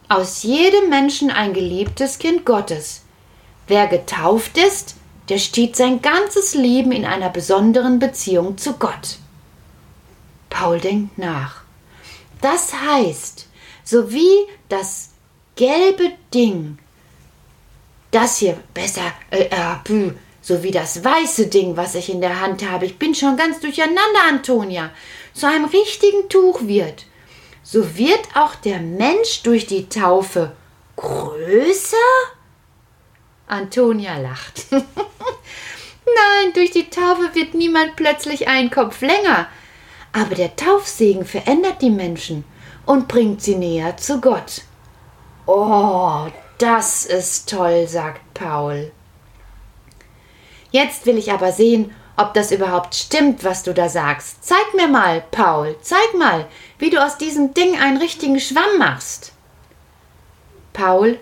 aus 0.10 0.42
jedem 0.42 0.90
Menschen 0.90 1.30
ein 1.30 1.54
geliebtes 1.54 2.18
Kind 2.18 2.44
Gottes. 2.44 3.04
Wer 3.68 3.86
getauft 3.86 4.58
ist, 4.58 4.96
der 5.30 5.38
steht 5.38 5.76
sein 5.76 6.02
ganzes 6.02 6.56
Leben 6.56 6.92
in 6.92 7.06
einer 7.06 7.30
besonderen 7.30 8.00
Beziehung 8.00 8.58
zu 8.58 8.74
Gott. 8.74 9.20
Paul 10.50 10.80
denkt 10.80 11.20
nach. 11.20 11.62
Das 12.42 12.74
heißt, 12.74 13.48
so 13.84 14.12
wie 14.12 14.48
das 14.70 15.10
gelbe 15.56 16.14
Ding, 16.34 16.80
das 18.10 18.38
hier 18.38 18.58
besser, 18.74 19.12
äh, 19.30 19.44
äh, 19.44 19.76
so 20.48 20.64
wie 20.64 20.72
das 20.72 21.04
weiße 21.04 21.48
Ding, 21.48 21.76
was 21.76 21.94
ich 21.94 22.10
in 22.10 22.22
der 22.22 22.40
Hand 22.40 22.66
habe, 22.66 22.86
ich 22.86 22.98
bin 22.98 23.14
schon 23.14 23.36
ganz 23.36 23.60
durcheinander, 23.60 24.22
Antonia, 24.30 24.92
zu 25.34 25.46
einem 25.46 25.66
richtigen 25.66 26.30
Tuch 26.30 26.62
wird, 26.62 27.06
so 27.64 27.98
wird 27.98 28.22
auch 28.34 28.56
der 28.56 28.80
Mensch 28.80 29.44
durch 29.44 29.68
die 29.68 29.90
Taufe 29.90 30.54
größer? 30.96 31.98
Antonia 33.48 34.18
lacht. 34.20 34.68
Nein, 34.72 36.54
durch 36.54 36.72
die 36.72 36.90
Taufe 36.90 37.30
wird 37.34 37.54
niemand 37.54 37.98
plötzlich 37.98 38.48
einen 38.48 38.72
Kopf 38.72 39.02
länger, 39.02 39.50
aber 40.14 40.34
der 40.34 40.56
Taufsegen 40.56 41.26
verändert 41.26 41.82
die 41.82 41.90
Menschen 41.90 42.46
und 42.86 43.10
bringt 43.10 43.42
sie 43.42 43.56
näher 43.56 43.98
zu 43.98 44.22
Gott. 44.22 44.62
Oh, 45.46 46.28
das 46.58 47.06
ist 47.06 47.50
toll, 47.50 47.86
sagt 47.86 48.22
Paul. 48.34 48.94
Jetzt 50.72 51.06
will 51.06 51.18
ich 51.18 51.32
aber 51.32 51.52
sehen, 51.52 51.94
ob 52.18 52.34
das 52.34 52.52
überhaupt 52.52 52.96
stimmt, 52.96 53.44
was 53.44 53.64
du 53.64 53.74
da 53.74 53.90
sagst. 53.90 54.44
Zeig 54.44 54.74
mir 54.76 54.88
mal, 54.88 55.24
Paul, 55.32 55.76
zeig 55.82 56.16
mal, 56.18 56.48
wie 56.80 56.90
du 56.90 57.04
aus 57.04 57.18
diesem 57.18 57.54
Ding 57.54 57.80
einen 57.80 57.98
richtigen 57.98 58.40
Schwamm 58.40 58.78
machst. 58.80 59.32
Paul 60.74 61.20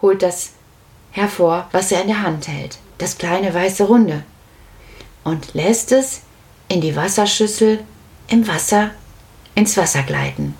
holt 0.00 0.22
das 0.22 0.52
hervor, 1.12 1.68
was 1.72 1.92
er 1.92 2.02
in 2.02 2.08
der 2.08 2.22
Hand 2.22 2.48
hält, 2.48 2.78
das 2.98 3.18
kleine 3.18 3.52
weiße 3.52 3.84
Runde, 3.84 4.24
und 5.24 5.54
lässt 5.54 5.92
es 5.92 6.22
in 6.68 6.80
die 6.80 6.96
Wasserschüssel 6.96 7.84
im 8.28 8.46
Wasser 8.46 8.90
ins 9.54 9.76
Wasser 9.76 10.02
gleiten. 10.02 10.54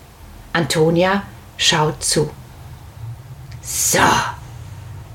Antonia 0.53 1.23
schaut 1.57 2.03
zu. 2.03 2.31
So, 3.63 3.99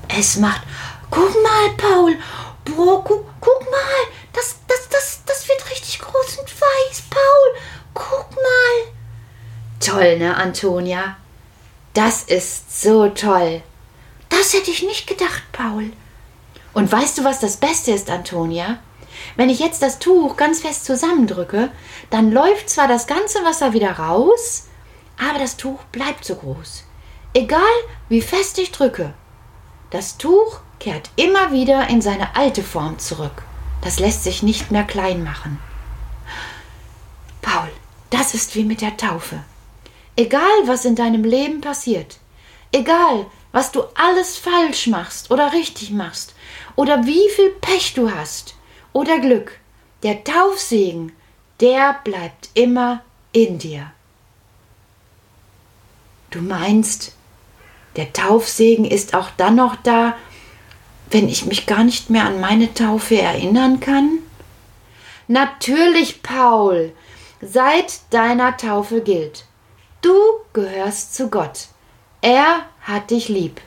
es 0.08 0.36
macht. 0.36 0.62
Guck 1.10 1.34
mal, 1.42 1.70
Paul, 1.76 2.16
Boah, 2.64 3.04
guck, 3.04 3.26
guck 3.40 3.70
mal, 3.70 4.04
das, 4.32 4.56
das, 4.66 4.88
das, 4.88 5.20
das 5.26 5.48
wird 5.48 5.70
richtig 5.70 5.98
groß 5.98 6.38
und 6.38 6.48
weiß, 6.48 7.02
Paul. 7.10 7.60
Guck 7.92 8.30
mal. 8.36 8.94
Toll, 9.80 10.18
ne, 10.18 10.36
Antonia? 10.36 11.16
Das 11.92 12.22
ist 12.22 12.80
so 12.80 13.08
toll. 13.08 13.62
Das 14.28 14.52
hätte 14.52 14.70
ich 14.70 14.82
nicht 14.82 15.06
gedacht, 15.06 15.42
Paul. 15.52 15.92
Und 16.72 16.90
weißt 16.90 17.18
du, 17.18 17.24
was 17.24 17.38
das 17.40 17.58
Beste 17.58 17.92
ist, 17.92 18.10
Antonia? 18.10 18.78
Wenn 19.36 19.50
ich 19.50 19.60
jetzt 19.60 19.82
das 19.82 19.98
Tuch 19.98 20.36
ganz 20.36 20.60
fest 20.60 20.84
zusammendrücke, 20.84 21.70
dann 22.10 22.32
läuft 22.32 22.68
zwar 22.68 22.88
das 22.88 23.06
ganze 23.06 23.44
Wasser 23.44 23.72
wieder 23.72 23.92
raus, 23.92 24.66
aber 25.18 25.38
das 25.38 25.56
Tuch 25.56 25.82
bleibt 25.92 26.24
so 26.24 26.34
groß. 26.34 26.84
Egal, 27.32 27.60
wie 28.08 28.22
fest 28.22 28.58
ich 28.58 28.72
drücke. 28.72 29.14
Das 29.90 30.18
Tuch 30.18 30.60
kehrt 30.78 31.10
immer 31.16 31.52
wieder 31.52 31.88
in 31.88 32.02
seine 32.02 32.36
alte 32.36 32.62
Form 32.62 32.98
zurück. 32.98 33.42
Das 33.82 33.98
lässt 34.00 34.24
sich 34.24 34.42
nicht 34.42 34.70
mehr 34.70 34.84
klein 34.84 35.22
machen. 35.22 35.58
Paul, 37.42 37.70
das 38.10 38.34
ist 38.34 38.54
wie 38.54 38.64
mit 38.64 38.80
der 38.80 38.96
Taufe. 38.96 39.44
Egal, 40.16 40.40
was 40.66 40.84
in 40.84 40.94
deinem 40.94 41.24
Leben 41.24 41.60
passiert, 41.60 42.18
egal, 42.72 43.26
was 43.52 43.72
du 43.72 43.82
alles 43.94 44.36
falsch 44.36 44.86
machst 44.86 45.30
oder 45.30 45.52
richtig 45.52 45.90
machst, 45.90 46.34
oder 46.76 47.04
wie 47.06 47.28
viel 47.34 47.50
Pech 47.60 47.94
du 47.94 48.10
hast 48.10 48.56
oder 48.92 49.18
Glück, 49.18 49.58
der 50.02 50.24
Taufsegen, 50.24 51.12
der 51.60 51.96
bleibt 52.04 52.50
immer 52.54 53.02
in 53.32 53.58
dir. 53.58 53.92
Du 56.30 56.40
meinst, 56.40 57.14
der 57.96 58.12
Taufsegen 58.12 58.84
ist 58.84 59.14
auch 59.14 59.30
dann 59.36 59.56
noch 59.56 59.76
da, 59.76 60.16
wenn 61.14 61.28
ich 61.28 61.46
mich 61.46 61.66
gar 61.66 61.84
nicht 61.84 62.10
mehr 62.10 62.24
an 62.24 62.40
meine 62.40 62.74
Taufe 62.74 63.22
erinnern 63.22 63.78
kann? 63.78 64.18
Natürlich, 65.28 66.22
Paul. 66.22 66.92
Seit 67.40 68.00
deiner 68.10 68.56
Taufe 68.56 69.00
gilt. 69.00 69.44
Du 70.02 70.12
gehörst 70.52 71.14
zu 71.14 71.30
Gott. 71.30 71.68
Er 72.20 72.66
hat 72.82 73.12
dich 73.12 73.28
lieb. 73.28 73.60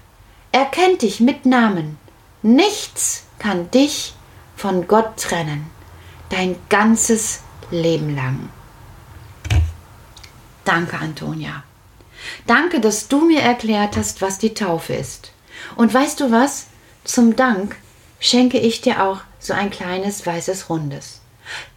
Er 0.51 0.65
kennt 0.65 1.03
dich 1.03 1.21
mit 1.21 1.45
Namen. 1.45 1.97
Nichts 2.41 3.23
kann 3.39 3.71
dich 3.71 4.13
von 4.57 4.86
Gott 4.86 5.15
trennen. 5.15 5.67
Dein 6.27 6.57
ganzes 6.67 7.43
Leben 7.71 8.13
lang. 8.13 8.49
Danke, 10.65 10.97
Antonia. 10.97 11.63
Danke, 12.45 12.81
dass 12.81 13.07
du 13.07 13.25
mir 13.25 13.39
erklärt 13.39 13.95
hast, 13.95 14.21
was 14.21 14.38
die 14.38 14.53
Taufe 14.53 14.95
ist. 14.95 15.31
Und 15.77 15.93
weißt 15.93 16.19
du 16.19 16.29
was? 16.29 16.67
Zum 17.08 17.36
Dank 17.38 17.78
schenke 18.20 18.60
ich 18.60 18.82
dir 18.82 19.04
auch 19.04 19.22
so 19.39 19.54
ein 19.54 19.72
kleines 19.72 20.26
weißes 20.26 20.70
Rundes. 20.70 21.22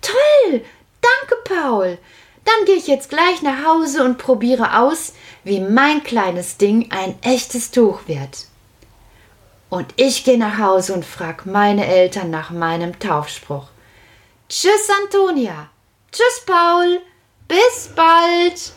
Toll! 0.03 0.63
Danke, 1.01 1.37
Paul! 1.45 1.99
Dann 2.45 2.67
gehe 2.67 2.75
ich 2.75 2.89
jetzt 2.89 3.11
gleich 3.11 3.41
nach 3.43 3.65
Hause 3.65 4.05
und 4.05 4.19
probiere 4.19 4.79
aus, 4.79 5.13
wie 5.45 5.61
mein 5.61 6.03
kleines 6.03 6.57
Ding 6.57 6.91
ein 6.91 7.17
echtes 7.23 7.71
Tuch 7.71 8.01
wird. 8.07 8.47
Und 9.69 9.95
ich 9.97 10.25
gehe 10.25 10.39
nach 10.39 10.59
Hause 10.59 10.95
und 10.95 11.05
frage 11.05 11.49
meine 11.49 11.87
Eltern 11.87 12.31
nach 12.31 12.51
meinem 12.51 12.99
Taufspruch. 12.99 13.69
Tschüss, 14.49 14.89
Antonia. 15.05 15.71
Tschüss, 16.11 16.45
Paul. 16.45 17.01
Bis 17.47 17.91
bald. 17.95 18.73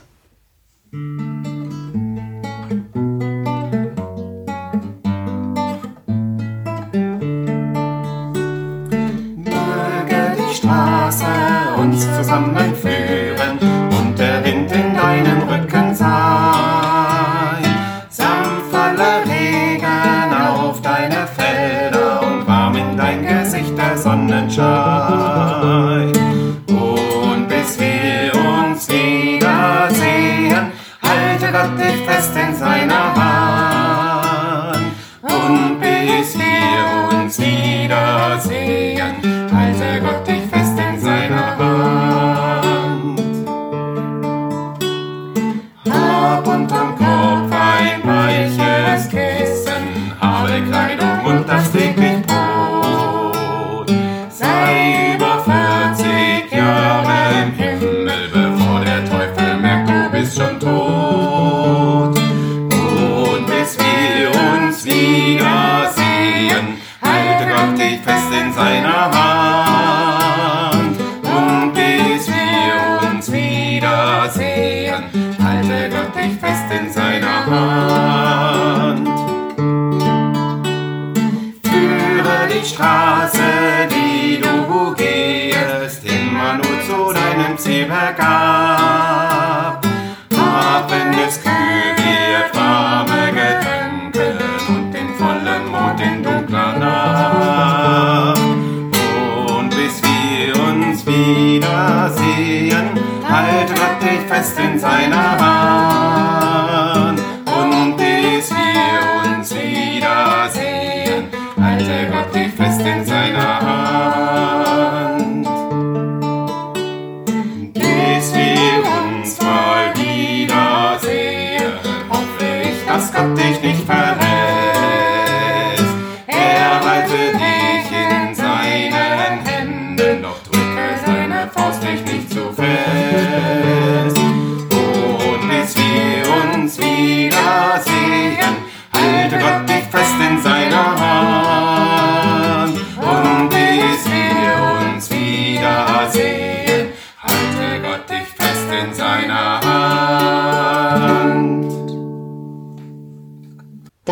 Wiedersehen, 101.73 102.99
halte 103.27 103.73
Gott 103.73 104.01
dich 104.01 104.21
fest 104.27 104.59
in 104.59 104.79
seiner 104.79 105.39
Hand. 105.39 105.72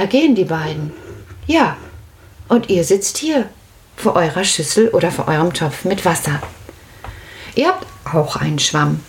Da 0.02 0.08
gehen 0.08 0.34
die 0.34 0.46
beiden. 0.46 0.92
Ja, 1.46 1.78
und 2.48 2.72
ihr 2.72 2.84
sitzt 2.84 3.20
hier 3.20 3.48
vor 3.96 4.16
eurer 4.16 4.44
Schüssel 4.44 4.90
oder 4.90 5.12
vor 5.12 5.28
eurem 5.28 5.54
Topf 5.54 5.86
mit 5.86 6.06
Wasser. 6.06 6.42
Ihr 7.54 7.68
habt 7.68 7.86
auch 8.12 8.36
einen 8.36 8.58
Schwamm, 8.58 9.02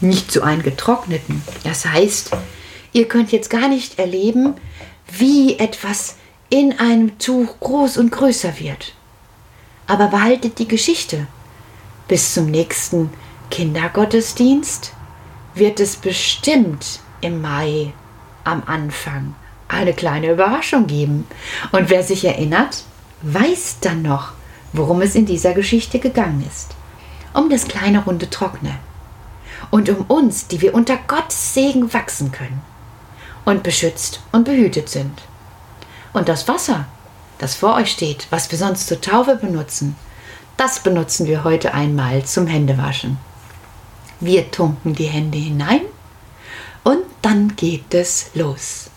nicht 0.00 0.30
so 0.30 0.42
einen 0.42 0.62
getrockneten. 0.62 1.42
Das 1.64 1.86
heißt, 1.86 2.30
ihr 2.92 3.08
könnt 3.08 3.32
jetzt 3.32 3.50
gar 3.50 3.66
nicht 3.66 3.98
erleben, 3.98 4.54
wie 5.10 5.58
etwas 5.58 6.14
in 6.50 6.78
einem 6.78 7.18
Tuch 7.18 7.58
groß 7.58 7.96
und 7.96 8.12
größer 8.12 8.60
wird. 8.60 8.94
Aber 9.88 10.06
behaltet 10.06 10.60
die 10.60 10.68
Geschichte. 10.68 11.26
Bis 12.06 12.34
zum 12.34 12.46
nächsten 12.46 13.10
Kindergottesdienst 13.50 14.92
wird 15.56 15.80
es 15.80 15.96
bestimmt 15.96 17.00
im 17.22 17.42
Mai 17.42 17.92
am 18.44 18.62
Anfang 18.66 19.34
eine 19.68 19.92
kleine 19.92 20.32
Überraschung 20.32 20.86
geben. 20.86 21.26
Und 21.72 21.90
wer 21.90 22.02
sich 22.02 22.24
erinnert, 22.24 22.84
weiß 23.22 23.76
dann 23.80 24.02
noch, 24.02 24.32
worum 24.72 25.02
es 25.02 25.14
in 25.14 25.26
dieser 25.26 25.52
Geschichte 25.54 25.98
gegangen 25.98 26.44
ist. 26.46 26.74
Um 27.34 27.50
das 27.50 27.68
kleine 27.68 28.04
runde 28.04 28.28
Trockene. 28.30 28.74
Und 29.70 29.88
um 29.90 30.02
uns, 30.06 30.46
die 30.46 30.60
wir 30.60 30.74
unter 30.74 30.96
Gottes 31.06 31.54
Segen 31.54 31.92
wachsen 31.92 32.32
können. 32.32 32.62
Und 33.44 33.62
beschützt 33.62 34.20
und 34.32 34.44
behütet 34.44 34.88
sind. 34.88 35.22
Und 36.12 36.28
das 36.28 36.48
Wasser, 36.48 36.86
das 37.38 37.54
vor 37.54 37.76
euch 37.76 37.90
steht, 37.90 38.26
was 38.30 38.50
wir 38.50 38.58
sonst 38.58 38.88
zur 38.88 39.00
Taufe 39.00 39.36
benutzen, 39.36 39.94
das 40.56 40.80
benutzen 40.80 41.26
wir 41.26 41.44
heute 41.44 41.72
einmal 41.72 42.24
zum 42.24 42.46
Händewaschen. 42.46 43.18
Wir 44.20 44.50
tunken 44.50 44.94
die 44.94 45.04
Hände 45.04 45.38
hinein 45.38 45.82
und 46.82 47.04
dann 47.22 47.54
geht 47.54 47.94
es 47.94 48.30
los. 48.34 48.90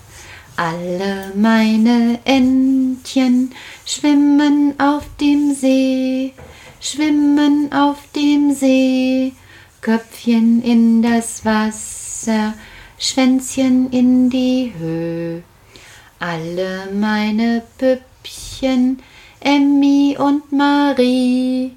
Alle 0.64 1.32
meine 1.34 2.20
Entchen 2.24 3.52
schwimmen 3.84 4.80
auf 4.80 5.06
dem 5.20 5.56
See, 5.56 6.34
schwimmen 6.80 7.74
auf 7.74 7.98
dem 8.16 8.54
See, 8.54 9.34
Köpfchen 9.82 10.62
in 10.62 11.02
das 11.02 11.44
Wasser, 11.46 12.54
Schwänzchen 13.00 13.90
in 13.90 14.30
die 14.30 14.72
Höhe. 14.78 15.42
Alle 16.20 16.90
meine 16.94 17.64
Püppchen, 17.80 19.02
Emmy 19.40 20.16
und 20.20 20.52
Marie, 20.52 21.72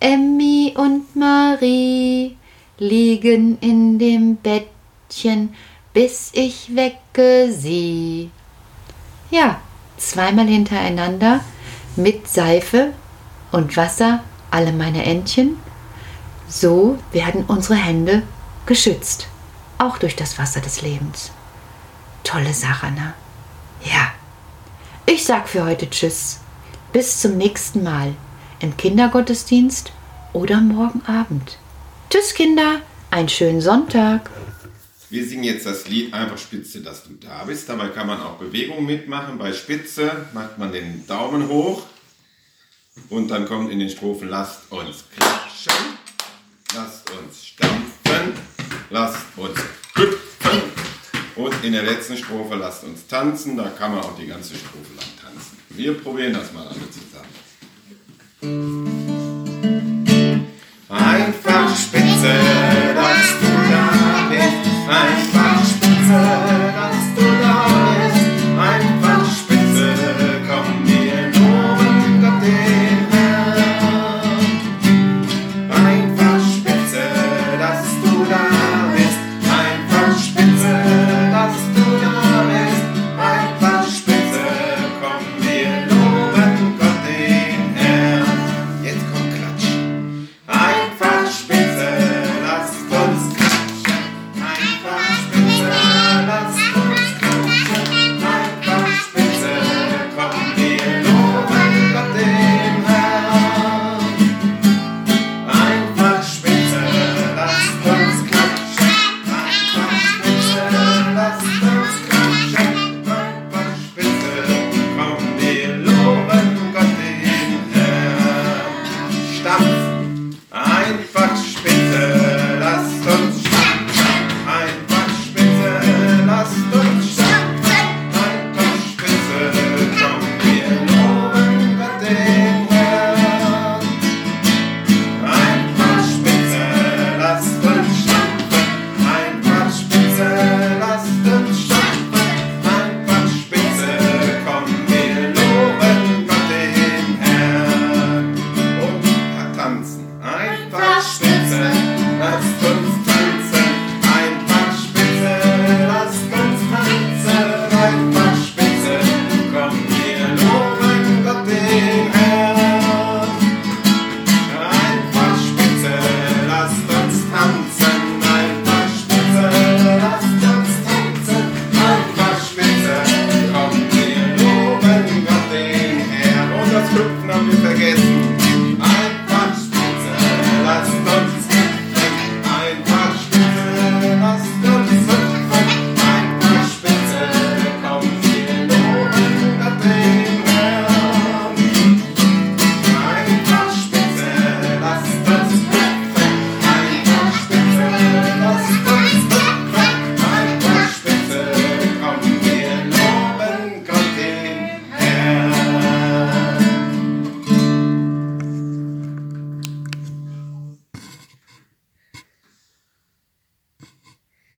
Emmy 0.00 0.74
und 0.76 1.14
Marie, 1.14 2.36
liegen 2.78 3.58
in 3.60 3.96
dem 4.00 4.38
Bettchen, 4.38 5.54
bis 5.94 6.30
ich 6.32 6.74
wecke 6.76 7.50
sie. 7.50 8.30
Ja, 9.30 9.60
zweimal 9.96 10.46
hintereinander 10.46 11.40
mit 11.96 12.28
Seife 12.28 12.92
und 13.52 13.76
Wasser 13.76 14.22
alle 14.50 14.72
meine 14.72 15.04
Entchen. 15.04 15.56
So 16.48 16.98
werden 17.12 17.44
unsere 17.46 17.76
Hände 17.76 18.22
geschützt, 18.66 19.28
auch 19.78 19.96
durch 19.96 20.16
das 20.16 20.38
Wasser 20.38 20.60
des 20.60 20.82
Lebens. 20.82 21.30
Tolle 22.24 22.52
Sache, 22.52 22.90
ne? 22.90 23.14
Ja. 23.82 24.12
Ich 25.06 25.24
sag 25.24 25.48
für 25.48 25.64
heute 25.64 25.88
Tschüss. 25.88 26.40
Bis 26.92 27.20
zum 27.20 27.36
nächsten 27.36 27.82
Mal 27.82 28.14
im 28.60 28.76
Kindergottesdienst 28.76 29.92
oder 30.32 30.60
morgen 30.60 31.02
Abend. 31.06 31.58
Tschüss, 32.10 32.34
Kinder. 32.34 32.80
Einen 33.10 33.28
schönen 33.28 33.60
Sonntag. 33.60 34.30
Wir 35.14 35.24
singen 35.24 35.44
jetzt 35.44 35.64
das 35.64 35.86
Lied 35.86 36.12
Einfach 36.12 36.38
Spitze, 36.38 36.80
dass 36.80 37.04
du 37.04 37.10
da 37.10 37.44
bist. 37.44 37.68
Dabei 37.68 37.86
kann 37.86 38.08
man 38.08 38.20
auch 38.20 38.36
Bewegungen 38.36 38.84
mitmachen. 38.84 39.38
Bei 39.38 39.52
Spitze 39.52 40.26
macht 40.32 40.58
man 40.58 40.72
den 40.72 41.06
Daumen 41.06 41.46
hoch 41.48 41.86
und 43.10 43.28
dann 43.28 43.46
kommt 43.46 43.70
in 43.70 43.78
den 43.78 43.88
Strophen 43.88 44.28
Lasst 44.28 44.72
uns 44.72 45.04
klatschen, 45.16 45.72
lasst 46.74 47.08
uns 47.12 47.46
stampfen, 47.46 48.32
lasst 48.90 49.24
uns 49.36 49.56
hüpfen 49.94 50.62
und 51.36 51.54
in 51.62 51.74
der 51.74 51.84
letzten 51.84 52.16
Strophe 52.16 52.56
Lasst 52.56 52.82
uns 52.82 53.06
tanzen. 53.06 53.56
Da 53.56 53.68
kann 53.68 53.92
man 53.92 54.00
auch 54.00 54.18
die 54.18 54.26
ganze 54.26 54.56
Strophe 54.56 54.94
lang 54.96 55.06
tanzen. 55.22 55.58
Wir 55.68 55.94
probieren 55.94 56.32
das 56.32 56.52
mal 56.52 56.66
alle 56.66 56.90
zusammen. 56.90 57.30
Mais, 64.94 65.26
mais, 65.34 65.72
pensar. 65.72 66.43